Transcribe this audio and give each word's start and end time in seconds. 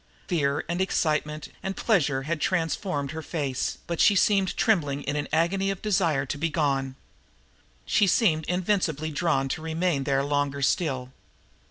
Fear 0.29 0.65
and 0.67 0.81
excitement 0.81 1.49
and 1.61 1.77
pleasure 1.77 2.23
had 2.23 2.41
transformed 2.41 3.11
her 3.11 3.21
face, 3.21 3.77
but 3.85 3.99
she 3.99 4.15
seemed 4.15 4.57
trembling 4.57 5.03
in 5.03 5.15
an 5.15 5.27
agony 5.31 5.69
of 5.69 5.79
desire 5.83 6.25
to 6.25 6.39
be 6.39 6.49
gone. 6.49 6.95
She 7.85 8.07
seemed 8.07 8.45
invincibly 8.47 9.11
drawn 9.11 9.47
to 9.49 9.61
remain 9.61 10.05
there 10.05 10.23
longer 10.23 10.63
still. 10.63 11.13